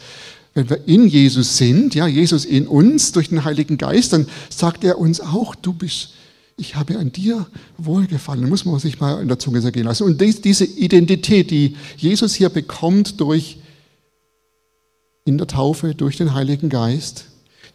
[0.53, 4.83] Wenn wir in Jesus sind, ja, Jesus in uns durch den Heiligen Geist, dann sagt
[4.83, 6.13] er uns auch, du bist,
[6.61, 7.47] ich habe an dir
[7.77, 8.47] wohlgefallen.
[8.47, 10.03] Muss man sich mal in der Zunge zergehen lassen.
[10.03, 13.57] Und diese Identität, die Jesus hier bekommt durch,
[15.25, 17.25] in der Taufe, durch den Heiligen Geist,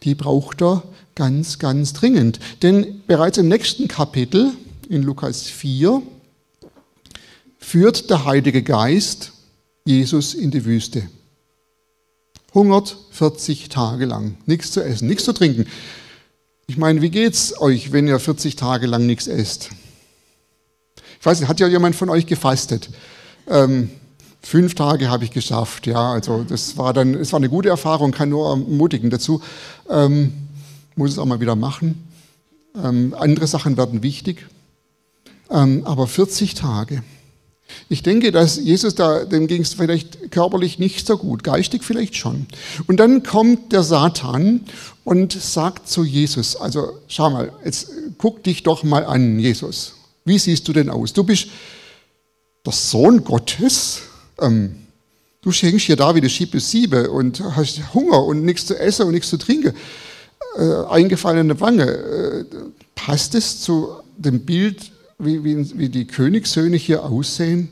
[0.03, 0.83] die braucht er
[1.15, 2.39] ganz, ganz dringend.
[2.61, 4.53] Denn bereits im nächsten Kapitel,
[4.89, 6.01] in Lukas 4,
[7.57, 9.33] führt der Heilige Geist
[9.85, 11.03] Jesus in die Wüste.
[12.53, 15.65] Hungert 40 Tage lang, nichts zu essen, nichts zu trinken.
[16.69, 19.69] Ich meine, wie geht's euch, wenn ihr 40 Tage lang nichts esst?
[21.17, 22.89] Ich weiß nicht, hat ja jemand von euch gefastet?
[23.47, 23.89] Ähm,
[24.41, 28.11] fünf Tage habe ich geschafft, ja, also das war dann, es war eine gute Erfahrung,
[28.11, 29.41] kann nur ermutigen dazu.
[29.89, 30.33] Ähm,
[30.97, 32.05] muss es auch mal wieder machen.
[32.75, 34.45] Ähm, andere Sachen werden wichtig.
[35.49, 37.01] Ähm, aber 40 Tage.
[37.89, 42.15] Ich denke, dass Jesus da, dem ging es vielleicht körperlich nicht so gut, geistig vielleicht
[42.15, 42.47] schon.
[42.87, 44.61] Und dann kommt der Satan
[45.07, 49.93] und sagt zu Jesus, also schau mal, jetzt guck dich doch mal an, Jesus.
[50.25, 51.13] Wie siehst du denn aus?
[51.13, 51.47] Du bist
[52.65, 54.01] der Sohn Gottes.
[54.41, 54.75] Ähm,
[55.39, 59.05] du schenkst hier da wie die Schiebe Siebe und hast Hunger und nichts zu essen
[59.05, 59.73] und nichts zu trinken
[60.57, 61.85] äh, eingefallene Wange.
[61.85, 62.45] Äh,
[62.93, 67.69] passt es zu dem Bild, wie, wie, wie die Königssöhne hier aussehen?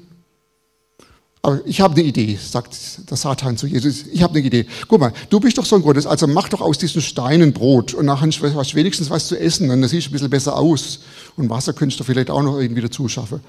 [1.46, 4.08] Aber ich habe eine Idee, sagt der Satan zu Jesus.
[4.08, 4.66] Ich habe eine Idee.
[4.88, 7.94] Guck mal, du bist doch so ein Gottes, also mach doch aus diesen Steinen Brot
[7.94, 11.02] und nachher hast du wenigstens was zu essen, dann siehst du ein bisschen besser aus.
[11.38, 13.42] Und Wasser könntest du vielleicht auch noch irgendwie dazu schaffen.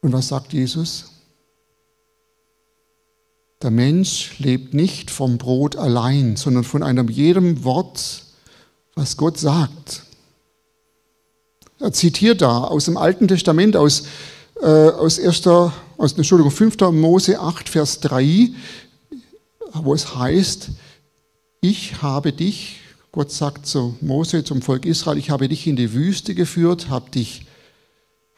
[0.00, 1.10] Und was sagt Jesus?
[3.60, 8.24] Der Mensch lebt nicht vom Brot allein, sondern von einem jedem Wort,
[8.94, 10.04] was Gott sagt.
[11.78, 14.04] Er zitiert da aus dem Alten Testament, aus,
[14.60, 16.80] äh, aus, erster, aus Entschuldigung, 5.
[16.92, 18.50] Mose 8, Vers 3,
[19.74, 20.70] wo es heißt,
[21.60, 22.80] ich habe dich,
[23.12, 27.10] Gott sagt zu Mose, zum Volk Israel, ich habe dich in die Wüste geführt, habe
[27.10, 27.46] dich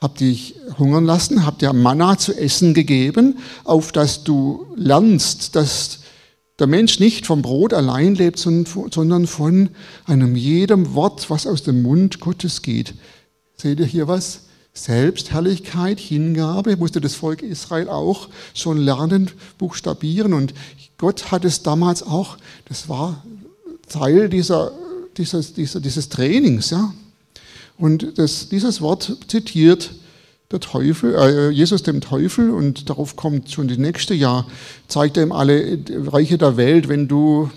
[0.03, 5.99] hab dich hungern lassen, hab dir Manna zu essen gegeben, auf dass du lernst, dass
[6.59, 9.69] der Mensch nicht vom Brot allein lebt, sondern von
[10.05, 12.95] einem jedem Wort, was aus dem Mund Gottes geht.
[13.55, 14.41] Seht ihr hier was?
[14.73, 20.33] Selbstherrlichkeit, Hingabe, musste das Volk Israel auch schon lernen, buchstabieren.
[20.33, 20.53] Und
[20.97, 23.23] Gott hat es damals auch, das war
[23.87, 24.71] Teil dieser,
[25.17, 26.93] dieses, dieser, dieses Trainings, ja.
[27.77, 29.91] Und das, dieses Wort zitiert
[30.51, 34.47] der Teufel, äh, Jesus dem Teufel und darauf kommt schon das nächste Jahr,
[34.87, 37.49] zeigt er ihm alle Reiche der Welt, wenn du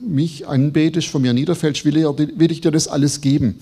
[0.00, 3.58] mich anbetest, von mir niederfällst, will, er, will ich dir das alles geben.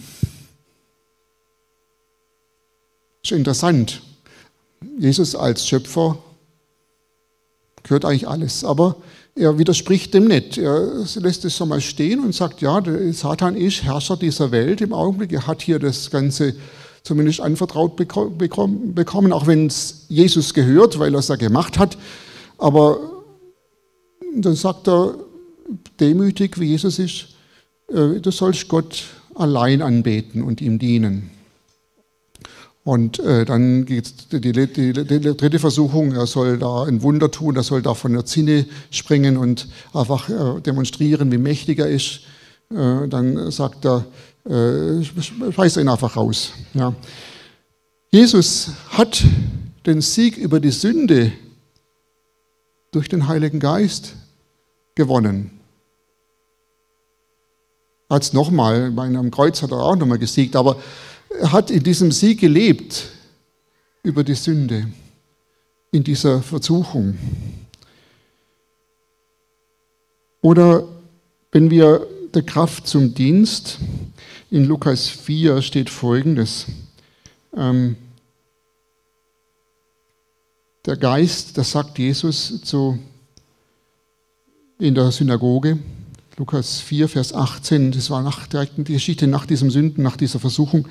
[3.23, 4.03] Ist interessant.
[4.99, 6.19] Jesus als Schöpfer
[7.85, 8.97] gehört eigentlich alles, aber
[9.35, 10.59] er widerspricht dem nicht.
[10.59, 12.83] Er lässt es so mal stehen und sagt, ja,
[13.13, 15.33] Satan ist Herrscher dieser Welt im Augenblick.
[15.33, 16.55] Er hat hier das Ganze
[17.03, 21.97] zumindest anvertraut bekommen, auch wenn es Jesus gehört, weil er es ja gemacht hat.
[22.59, 22.99] Aber
[24.35, 25.15] dann sagt er,
[25.99, 27.29] demütig wie Jesus ist,
[27.89, 29.05] äh, du sollst Gott
[29.35, 31.31] allein anbeten und ihm dienen.
[32.85, 37.55] Und äh, dann geht die, die, die, dritte Versuchung, er soll da ein Wunder tun,
[37.55, 42.23] er soll da von der Zinne springen und einfach äh, demonstrieren, wie mächtig er ist.
[42.71, 44.05] Äh, dann sagt er,
[44.45, 46.53] äh, schmeißt ihn einfach raus.
[46.75, 46.93] Ja.
[48.11, 49.23] Jesus hat
[49.87, 51.33] den Sieg über die Sünde
[52.91, 54.15] durch den Heiligen Geist
[54.97, 55.53] gewonnen.
[58.09, 60.83] Es nochmal, einem Kreuz hat er auch nochmal gesiegt, aber er
[61.43, 63.09] hat in diesem Sieg gelebt
[64.03, 64.89] über die Sünde,
[65.91, 67.17] in dieser Versuchung.
[70.41, 70.89] Oder
[71.53, 73.79] wenn wir der Kraft zum Dienst,
[74.51, 76.67] in Lukas 4 steht folgendes.
[77.57, 77.97] Ähm,
[80.85, 82.99] der Geist, das sagt Jesus zu,
[84.79, 85.79] in der Synagoge,
[86.39, 90.39] Lukas 4, Vers 18, das war nach, direkt die Geschichte nach diesem Sünden, nach dieser
[90.39, 90.89] Versuchung.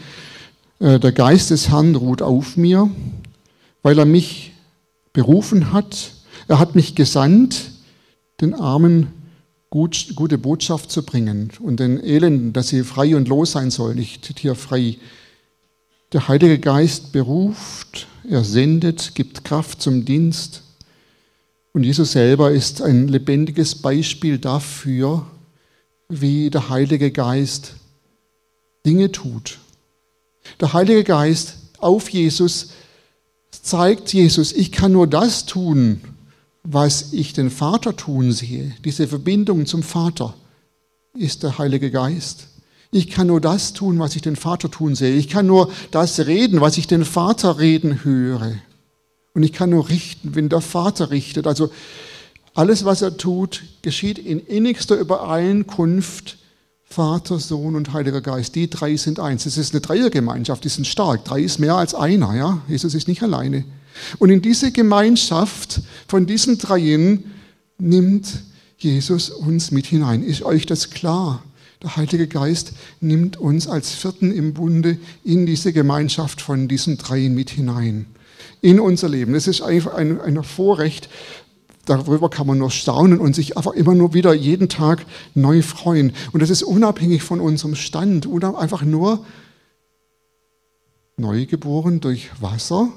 [0.79, 2.89] Äh, der Geist des Herrn ruht auf mir,
[3.81, 4.53] weil er mich
[5.13, 6.13] berufen hat.
[6.47, 7.71] Er hat mich gesandt,
[8.39, 9.07] den Armen
[9.71, 13.97] gut, gute Botschaft zu bringen und den Elenden, dass sie frei und los sein sollen.
[13.97, 14.97] Ich zitiere frei.
[16.13, 20.63] Der Heilige Geist beruft, er sendet, gibt Kraft zum Dienst.
[21.73, 25.25] Und Jesus selber ist ein lebendiges Beispiel dafür,
[26.09, 27.75] wie der Heilige Geist
[28.85, 29.59] Dinge tut.
[30.59, 32.71] Der Heilige Geist auf Jesus
[33.51, 36.01] zeigt Jesus, ich kann nur das tun,
[36.63, 38.75] was ich den Vater tun sehe.
[38.83, 40.35] Diese Verbindung zum Vater
[41.13, 42.47] ist der Heilige Geist.
[42.91, 45.15] Ich kann nur das tun, was ich den Vater tun sehe.
[45.15, 48.55] Ich kann nur das reden, was ich den Vater reden höre.
[49.33, 51.47] Und ich kann nur richten, wenn der Vater richtet.
[51.47, 51.71] Also
[52.53, 56.37] alles, was er tut, geschieht in innigster Übereinkunft
[56.83, 58.55] Vater, Sohn und Heiliger Geist.
[58.55, 59.45] Die drei sind eins.
[59.45, 61.23] Es ist eine Dreiergemeinschaft, die sind stark.
[61.23, 62.35] Drei ist mehr als einer.
[62.35, 62.61] Ja?
[62.67, 63.63] Jesus ist nicht alleine.
[64.19, 67.31] Und in diese Gemeinschaft von diesen dreien
[67.77, 68.43] nimmt
[68.77, 70.21] Jesus uns mit hinein.
[70.21, 71.43] Ist euch das klar?
[71.81, 77.33] Der Heilige Geist nimmt uns als Vierten im Bunde in diese Gemeinschaft von diesen dreien
[77.33, 78.05] mit hinein
[78.61, 79.33] in unser Leben.
[79.33, 81.09] Das ist einfach ein, ein Vorrecht.
[81.85, 86.13] Darüber kann man nur staunen und sich einfach immer nur wieder jeden Tag neu freuen.
[86.31, 89.25] Und das ist unabhängig von unserem Stand, einfach nur
[91.17, 92.89] neugeboren durch Wasser.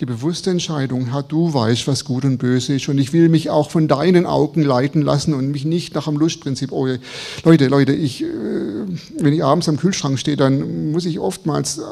[0.00, 3.48] Die bewusste Entscheidung, Herr, du weißt, was gut und böse ist und ich will mich
[3.48, 6.88] auch von deinen Augen leiten lassen und mich nicht nach dem Lustprinzip, oh
[7.44, 11.82] Leute, Leute, ich, äh, wenn ich abends am Kühlschrank stehe, dann muss ich oftmals äh,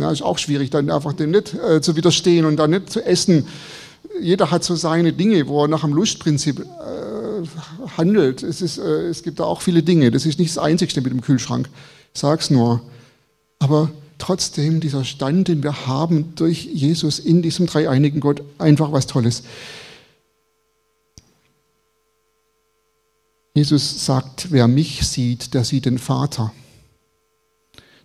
[0.00, 3.04] ja, ist auch schwierig, dann einfach dem nicht äh, zu widerstehen und dann nicht zu
[3.04, 3.46] essen.
[4.20, 8.42] Jeder hat so seine Dinge, wo er nach dem Lustprinzip äh, handelt.
[8.42, 10.10] Es, ist, äh, es gibt da auch viele Dinge.
[10.10, 11.68] Das ist nicht das Einzige mit dem Kühlschrank.
[12.14, 12.80] Ich sag's nur.
[13.58, 19.06] Aber trotzdem dieser Stand, den wir haben durch Jesus in diesem dreieinigen Gott, einfach was
[19.06, 19.42] Tolles.
[23.54, 26.52] Jesus sagt, wer mich sieht, der sieht den Vater.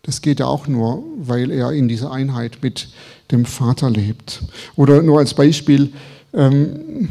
[0.04, 2.90] Das geht ja auch nur, weil er in dieser Einheit mit
[3.32, 4.42] dem Vater lebt.
[4.76, 5.94] Oder nur als Beispiel,
[6.34, 7.10] ähm,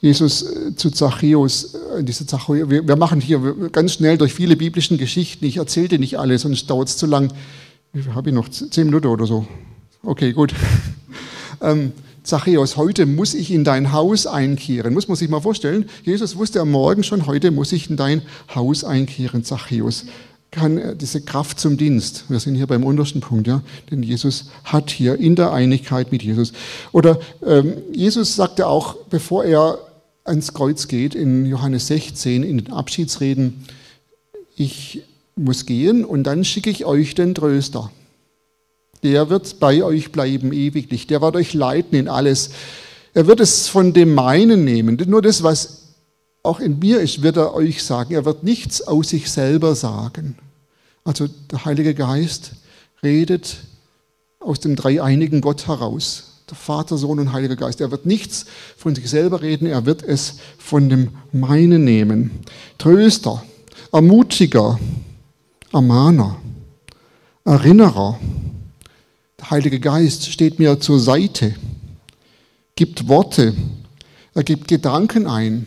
[0.00, 4.56] Jesus äh, zu Zachäus, äh, diese Zachäus, wir, wir, machen hier ganz schnell durch viele
[4.56, 7.32] biblischen Geschichten, ich erzähle dir nicht alle, sonst dauert es zu lang.
[8.14, 9.46] Habe ich noch zehn Minuten oder so?
[10.02, 10.54] Okay, gut.
[11.60, 14.94] ähm, Zachäus, heute muss ich in dein Haus einkehren.
[14.94, 15.86] Muss man sich mal vorstellen.
[16.04, 18.22] Jesus wusste am Morgen schon, heute muss ich in dein
[18.54, 20.04] Haus einkehren, Zachäus
[20.50, 22.24] kann diese Kraft zum Dienst.
[22.28, 26.22] Wir sind hier beim untersten Punkt, ja, den Jesus hat hier in der Einigkeit mit
[26.22, 26.52] Jesus.
[26.92, 29.78] Oder ähm, Jesus sagte auch, bevor er
[30.24, 33.64] ans Kreuz geht, in Johannes 16, in den Abschiedsreden,
[34.56, 35.02] ich
[35.36, 37.90] muss gehen und dann schicke ich euch den Tröster.
[39.02, 41.06] Der wird bei euch bleiben ewiglich.
[41.06, 42.50] Der wird euch leiten in alles.
[43.14, 45.02] Er wird es von dem meinen nehmen.
[45.06, 45.79] Nur das, was
[46.42, 48.14] auch in mir ist, wird er euch sagen.
[48.14, 50.36] Er wird nichts aus sich selber sagen.
[51.04, 52.52] Also der Heilige Geist
[53.02, 53.58] redet
[54.38, 56.42] aus dem dreieinigen Gott heraus.
[56.48, 57.80] Der Vater, Sohn und Heiliger Geist.
[57.80, 62.40] Er wird nichts von sich selber reden, er wird es von dem Meinen nehmen.
[62.76, 63.44] Tröster,
[63.92, 64.80] Ermutiger,
[65.72, 66.40] Ermahner,
[67.44, 68.18] Erinnerer.
[69.38, 71.54] Der Heilige Geist steht mir zur Seite,
[72.74, 73.54] gibt Worte,
[74.34, 75.66] er gibt Gedanken ein,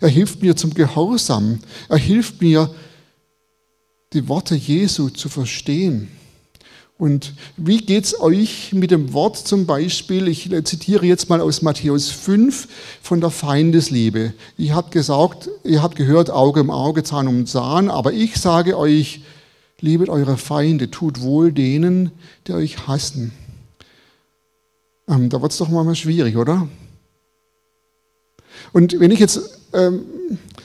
[0.00, 2.70] er hilft mir zum Gehorsam, er hilft mir,
[4.12, 6.08] die Worte Jesu zu verstehen.
[6.96, 10.26] Und wie geht es euch mit dem Wort zum Beispiel?
[10.26, 12.66] Ich zitiere jetzt mal aus Matthäus 5
[13.02, 14.32] von der Feindesliebe.
[14.56, 18.76] Ihr habt gesagt, ihr habt gehört, Auge um Auge, Zahn um Zahn, aber ich sage
[18.76, 19.20] euch,
[19.80, 22.10] liebet eure Feinde, tut wohl denen,
[22.48, 23.30] die euch hassen.
[25.06, 26.66] Ähm, da wird es doch mal schwierig, oder?
[28.72, 30.02] Und wenn ich jetzt, ähm,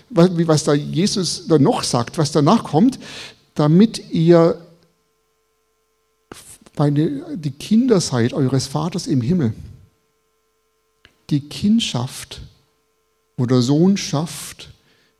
[0.10, 3.00] was da Jesus da noch sagt, was danach kommt,
[3.56, 4.60] damit ihr
[6.78, 9.54] die Kinder seid eures Vaters im Himmel.
[11.30, 12.42] Die Kindschaft
[13.38, 14.72] oder Sohnschaft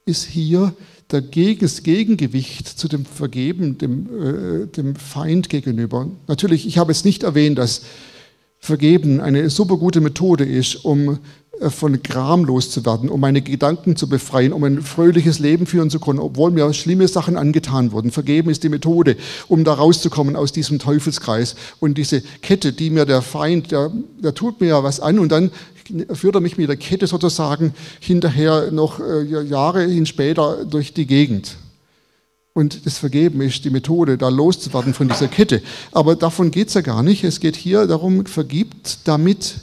[0.06, 0.74] ist hier
[1.08, 6.10] das Gegengewicht zu dem Vergeben, dem, äh, dem Feind gegenüber.
[6.28, 7.84] Natürlich, ich habe jetzt nicht erwähnt, dass
[8.60, 11.20] Vergeben eine super gute Methode ist, um
[11.60, 16.20] von Gram loszuwerden, um meine Gedanken zu befreien, um ein fröhliches Leben führen zu können,
[16.20, 18.12] obwohl mir schlimme Sachen angetan wurden.
[18.12, 21.56] Vergeben ist die Methode, um da rauszukommen aus diesem Teufelskreis.
[21.80, 25.32] Und diese Kette, die mir der Feind, der, der tut mir ja was an und
[25.32, 25.52] dann
[26.14, 31.06] führt er mich mit der Kette sozusagen hinterher noch äh, Jahre hin später durch die
[31.06, 31.58] Gegend.
[32.54, 35.62] Und das Vergeben ist die Methode, da loszuwerden von dieser Kette.
[35.92, 37.24] Aber davon geht es ja gar nicht.
[37.24, 39.56] Es geht hier darum, vergibt, damit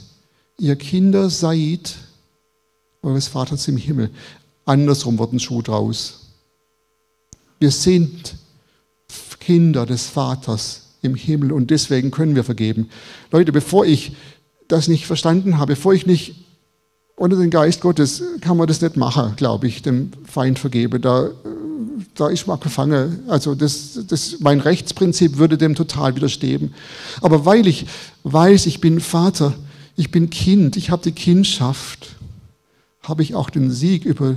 [0.57, 1.95] ihr Kinder seid
[3.01, 4.11] eures Vaters im Himmel.
[4.65, 6.19] Andersrum wird ein Schuh draus.
[7.59, 8.35] Wir sind
[9.39, 12.89] Kinder des Vaters im Himmel und deswegen können wir vergeben.
[13.31, 14.15] Leute, bevor ich
[14.67, 16.35] das nicht verstanden habe, bevor ich nicht
[17.17, 20.99] ohne den Geist Gottes kann man das nicht machen, glaube ich, dem Feind vergebe.
[20.99, 21.29] Da,
[22.15, 23.19] da ist man gefangen.
[23.27, 26.73] Also das, das, mein Rechtsprinzip würde dem total widerstehen.
[27.21, 27.85] Aber weil ich
[28.23, 29.53] weiß, ich bin Vater,
[30.01, 32.15] ich bin Kind, ich habe die Kindschaft,
[33.03, 34.35] habe ich auch den Sieg über,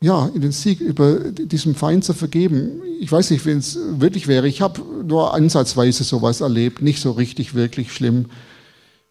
[0.00, 2.80] ja, den Sieg über diesem Feind zu vergeben.
[2.98, 4.48] Ich weiß nicht, wenn es wirklich wäre.
[4.48, 8.30] Ich habe nur ansatzweise sowas erlebt, nicht so richtig, wirklich schlimm.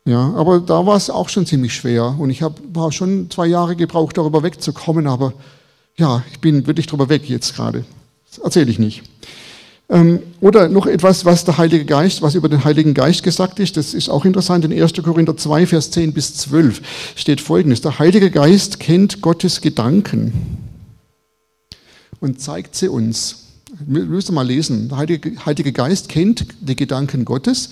[0.06, 3.76] Ja, aber da war es auch schon ziemlich schwer und ich habe schon zwei Jahre
[3.76, 5.34] gebraucht, darüber wegzukommen, aber
[5.98, 7.86] ja, ich bin wirklich drüber weg jetzt gerade.
[8.28, 9.04] Das erzähle ich nicht.
[9.92, 13.76] Ähm, oder noch etwas, was der Heilige Geist, was über den Heiligen Geist gesagt ist,
[13.76, 14.64] das ist auch interessant.
[14.64, 14.94] In 1.
[14.94, 16.82] Korinther 2, Vers 10 bis 12
[17.16, 17.82] steht folgendes.
[17.82, 20.32] Der Heilige Geist kennt Gottes Gedanken
[22.22, 23.48] und zeigt sie uns.
[23.86, 24.88] Müsst ihr mal lesen.
[24.88, 27.72] Der Heilige, Geist kennt die Gedanken Gottes.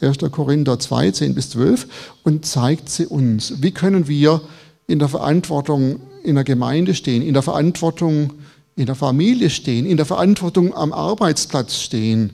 [0.00, 0.18] 1.
[0.30, 1.86] Korinther 2, 10 bis 12
[2.22, 3.54] und zeigt sie uns.
[3.60, 4.40] Wie können wir
[4.86, 8.30] in der Verantwortung in der Gemeinde stehen, in der Verantwortung
[8.76, 12.30] in der Familie stehen, in der Verantwortung am Arbeitsplatz stehen,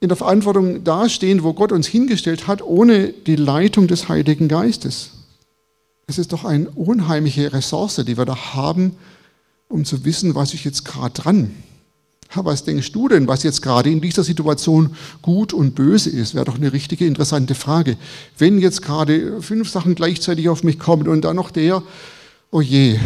[0.00, 5.10] in der Verantwortung dastehen, wo Gott uns hingestellt hat, ohne die Leitung des Heiligen Geistes.
[6.06, 8.96] Es ist doch eine unheimliche Ressource, die wir da haben,
[9.68, 11.54] um zu wissen, was ich jetzt gerade dran.
[12.34, 16.34] Was denkst du denn, was jetzt gerade in dieser Situation gut und böse ist?
[16.34, 17.96] Wäre doch eine richtige interessante Frage.
[18.38, 21.82] Wenn jetzt gerade fünf Sachen gleichzeitig auf mich kommen und dann noch der,
[22.52, 22.98] oh je,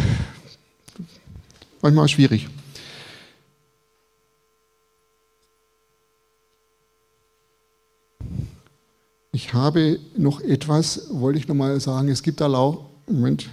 [1.85, 2.47] manchmal schwierig.
[9.31, 13.49] Ich habe noch etwas, wollte ich noch mal sagen, es gibt da auch, Moment,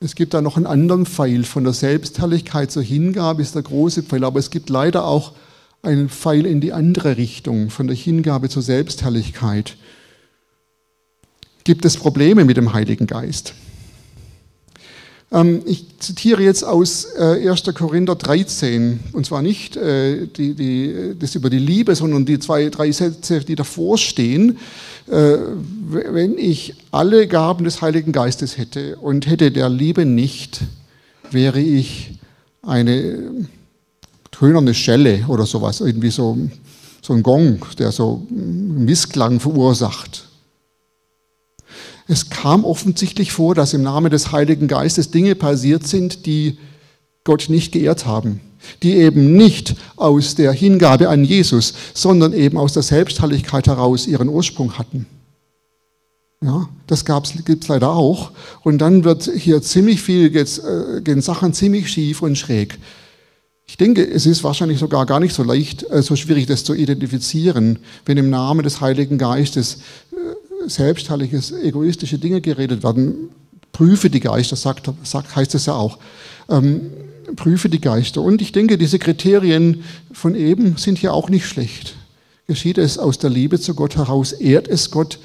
[0.00, 1.44] es gibt da noch einen anderen Pfeil.
[1.44, 5.34] Von der Selbstherrlichkeit zur Hingabe ist der große Pfeil, aber es gibt leider auch
[5.82, 9.76] einen Pfeil in die andere Richtung, von der Hingabe zur Selbstherrlichkeit.
[11.64, 13.54] Gibt es Probleme mit dem Heiligen Geist?
[15.32, 17.68] Ähm, ich zitiere jetzt aus 1.
[17.68, 22.38] Äh, Korinther 13, und zwar nicht äh, die, die, das über die Liebe, sondern die
[22.38, 24.58] zwei, drei Sätze, die davor stehen.
[25.08, 25.36] Äh,
[25.88, 30.62] wenn ich alle Gaben des Heiligen Geistes hätte und hätte der Liebe nicht,
[31.30, 32.18] wäre ich
[32.62, 33.46] eine
[34.30, 36.36] tönerne Schelle oder sowas, irgendwie so,
[37.02, 40.29] so ein Gong, der so Missklang verursacht.
[42.10, 46.58] Es kam offensichtlich vor, dass im Namen des Heiligen Geistes Dinge passiert sind, die
[47.22, 48.40] Gott nicht geehrt haben,
[48.82, 54.28] die eben nicht aus der Hingabe an Jesus, sondern eben aus der Selbstherrlichkeit heraus ihren
[54.28, 55.06] Ursprung hatten.
[56.42, 57.04] Ja, das
[57.44, 58.32] gibt es leider auch.
[58.64, 62.76] Und dann wird hier ziemlich viel, jetzt, äh, gehen Sachen ziemlich schief und schräg.
[63.66, 66.74] Ich denke, es ist wahrscheinlich sogar gar nicht so leicht, äh, so schwierig, das zu
[66.74, 70.16] identifizieren, wenn im Namen des Heiligen Geistes äh,
[70.66, 73.30] selbstherrliches, egoistische Dinge geredet werden.
[73.72, 75.98] Prüfe die Geister, sagt, sagt, heißt es ja auch.
[76.48, 76.90] Ähm,
[77.36, 78.20] prüfe die Geister.
[78.20, 81.96] Und ich denke, diese Kriterien von eben sind hier auch nicht schlecht.
[82.46, 84.32] Geschieht es aus der Liebe zu Gott heraus?
[84.32, 85.18] Ehrt es Gott?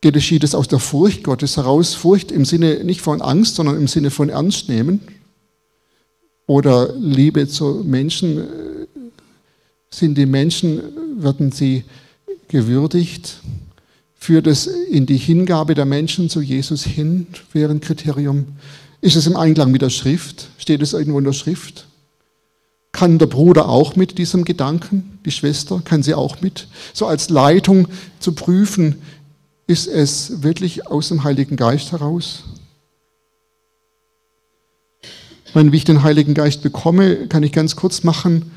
[0.00, 1.94] Geschieht es aus der Furcht Gottes heraus?
[1.94, 5.00] Furcht im Sinne nicht von Angst, sondern im Sinne von Ernst nehmen?
[6.46, 8.42] Oder Liebe zu Menschen?
[9.90, 10.80] Sind die Menschen,
[11.18, 11.84] werden sie
[12.48, 13.40] gewürdigt?
[14.22, 17.26] Führt es in die Hingabe der Menschen zu Jesus hin?
[17.52, 18.46] Wäre ein Kriterium.
[19.00, 20.46] Ist es im Einklang mit der Schrift?
[20.58, 21.88] Steht es irgendwo in der Schrift?
[22.92, 25.18] Kann der Bruder auch mit diesem Gedanken?
[25.24, 26.68] Die Schwester kann sie auch mit?
[26.92, 27.88] So als Leitung
[28.20, 29.02] zu prüfen,
[29.66, 32.44] ist es wirklich aus dem Heiligen Geist heraus?
[35.52, 38.52] Wenn ich den Heiligen Geist bekomme, kann ich ganz kurz machen,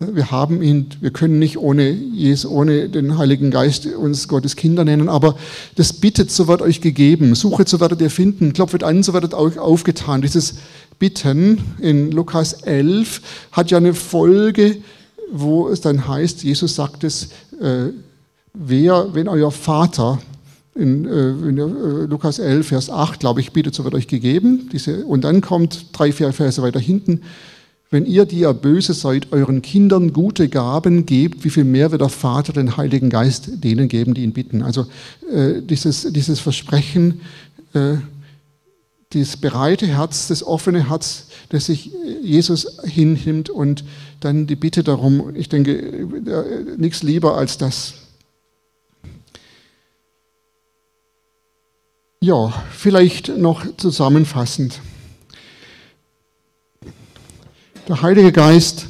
[0.00, 4.82] wir haben ihn, wir können nicht ohne, Jesus, ohne den Heiligen Geist uns Gottes Kinder
[4.82, 5.36] nennen, aber
[5.76, 9.34] das bittet, so wird euch gegeben, suchet, so werdet ihr finden, klopft an, so werdet
[9.34, 10.22] euch aufgetan.
[10.22, 10.54] Dieses
[10.98, 13.20] Bitten in Lukas 11
[13.52, 14.78] hat ja eine Folge,
[15.30, 17.28] wo es dann heißt, Jesus sagt es,
[17.60, 17.92] äh,
[18.54, 20.18] wer, wenn euer Vater,
[20.74, 24.70] in, äh, in äh, Lukas 11, Vers 8, glaube ich, bittet, so wird euch gegeben.
[24.72, 27.20] Diese, und dann kommt drei, vier Verse weiter hinten,
[27.90, 32.02] wenn ihr, die ihr böse seid, euren Kindern gute Gaben gebt, wie viel mehr wird
[32.02, 34.62] der Vater den Heiligen Geist denen geben, die ihn bitten?
[34.62, 34.86] Also
[35.32, 37.20] äh, dieses, dieses Versprechen,
[37.74, 37.96] äh,
[39.12, 41.90] dieses bereite Herz, das offene Herz, das sich
[42.22, 43.82] Jesus hinnimmt und
[44.20, 47.94] dann die Bitte darum, ich denke, äh, nichts lieber als das.
[52.20, 54.80] Ja, vielleicht noch zusammenfassend.
[57.90, 58.86] Der Heilige Geist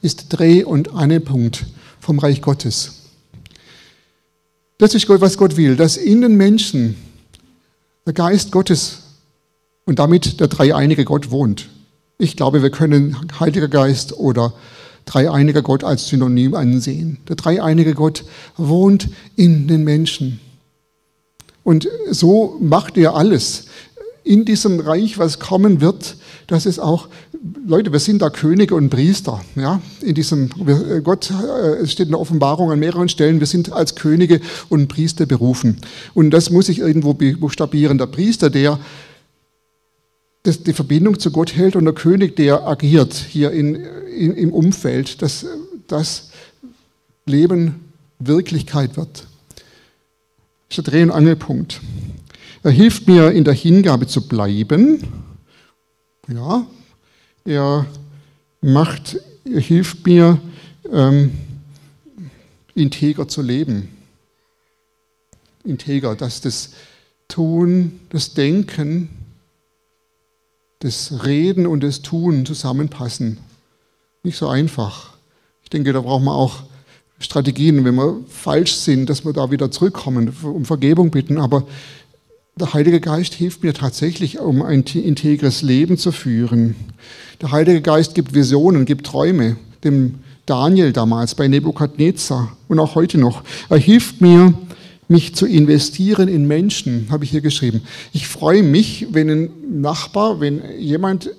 [0.00, 1.66] ist Dreh- und Angelpunkt
[1.98, 2.92] vom Reich Gottes.
[4.78, 6.94] Das ist was Gott will, dass in den Menschen
[8.06, 9.02] der Geist Gottes
[9.86, 11.68] und damit der dreieinige Gott wohnt.
[12.16, 14.54] Ich glaube, wir können Heiliger Geist oder
[15.04, 17.18] dreieiniger Gott als Synonym ansehen.
[17.28, 18.22] Der dreieinige Gott
[18.56, 20.38] wohnt in den Menschen.
[21.64, 23.64] Und so macht er alles
[24.28, 26.16] in diesem Reich, was kommen wird,
[26.48, 27.08] dass es auch
[27.66, 29.40] Leute, wir sind da Könige und Priester.
[29.54, 29.80] Ja?
[30.00, 33.72] In diesem, äh, Gott, äh, es steht in der Offenbarung an mehreren Stellen, wir sind
[33.72, 35.78] als Könige und Priester berufen.
[36.14, 37.98] Und das muss ich irgendwo buchstabieren.
[37.98, 38.78] Der Priester, der
[40.42, 44.52] das, die Verbindung zu Gott hält und der König, der agiert hier in, in, im
[44.52, 45.46] Umfeld, dass
[45.86, 46.30] das
[47.26, 49.26] Leben Wirklichkeit wird.
[50.68, 51.80] Das ist der Dreh- und Angelpunkt.
[52.62, 55.04] Er hilft mir, in der Hingabe zu bleiben.
[56.28, 56.66] Ja,
[57.48, 57.86] er
[58.60, 60.38] macht, er hilft mir,
[60.92, 61.32] ähm,
[62.74, 63.88] integer zu leben.
[65.64, 66.72] Integer, dass das
[67.26, 69.08] Tun, das Denken,
[70.80, 73.38] das Reden und das Tun zusammenpassen.
[74.22, 75.14] Nicht so einfach.
[75.62, 76.62] Ich denke, da braucht man auch
[77.18, 81.38] Strategien, wenn wir falsch sind, dass wir da wieder zurückkommen, um Vergebung bitten.
[81.38, 81.66] Aber
[82.58, 86.74] der Heilige Geist hilft mir tatsächlich, um ein integres Leben zu führen.
[87.40, 89.56] Der Heilige Geist gibt Visionen, gibt Träume.
[89.84, 93.42] Dem Daniel damals bei Nebukadnezar und auch heute noch.
[93.68, 94.54] Er hilft mir,
[95.08, 97.82] mich zu investieren in Menschen, habe ich hier geschrieben.
[98.12, 99.50] Ich freue mich, wenn ein
[99.80, 101.30] Nachbar, wenn jemand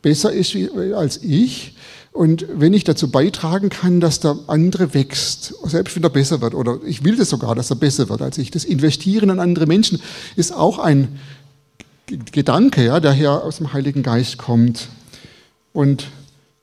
[0.00, 0.56] besser ist
[0.94, 1.74] als ich,
[2.12, 6.54] und wenn ich dazu beitragen kann, dass der andere wächst, selbst wenn er besser wird,
[6.54, 9.66] oder ich will das sogar, dass er besser wird als ich, das Investieren an andere
[9.66, 10.00] Menschen
[10.34, 11.20] ist auch ein
[12.06, 14.88] Gedanke, ja, der hier aus dem Heiligen Geist kommt.
[15.72, 16.08] Und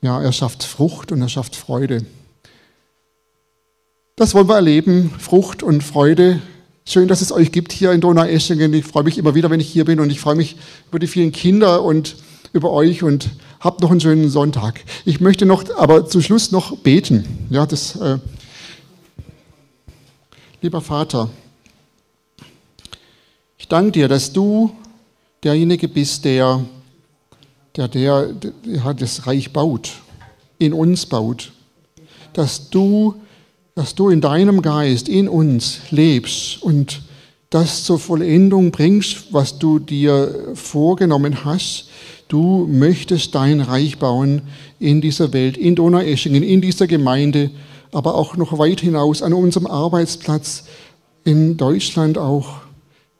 [0.01, 2.05] ja, er schafft Frucht und er schafft Freude.
[4.17, 6.41] Das wollen wir erleben, Frucht und Freude.
[6.83, 8.73] Schön, dass es euch gibt hier in Donaueschingen.
[8.73, 10.57] Ich freue mich immer wieder, wenn ich hier bin und ich freue mich
[10.89, 12.17] über die vielen Kinder und
[12.51, 13.29] über euch und
[13.59, 14.81] habt noch einen schönen Sonntag.
[15.05, 17.47] Ich möchte noch, aber zum Schluss noch beten.
[17.49, 18.19] Ja, das, äh,
[20.61, 21.29] lieber Vater,
[23.57, 24.71] ich danke dir, dass du
[25.43, 26.63] derjenige bist, der,
[27.75, 29.91] der, der, der das Reich baut,
[30.57, 31.51] in uns baut.
[32.33, 33.15] Dass du,
[33.75, 37.01] dass du in deinem Geist, in uns lebst und
[37.49, 41.86] das zur Vollendung bringst, was du dir vorgenommen hast,
[42.27, 44.41] Du möchtest dein Reich bauen
[44.79, 47.51] in dieser Welt, in Donaueschingen, in dieser Gemeinde,
[47.91, 50.65] aber auch noch weit hinaus an unserem Arbeitsplatz
[51.23, 52.61] in Deutschland auch.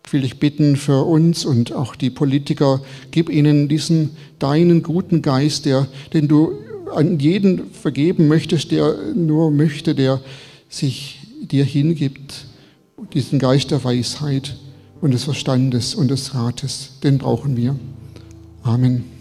[0.06, 2.82] Ich will dich bitten für uns und auch die Politiker,
[3.12, 6.54] gib ihnen diesen deinen guten Geist, der, den du
[6.94, 10.22] an jeden vergeben möchtest, der nur möchte, der
[10.70, 12.46] sich dir hingibt,
[13.14, 14.58] diesen Geist der Weisheit
[15.02, 17.78] und des Verstandes und des Rates, den brauchen wir.
[18.68, 19.17] Amen.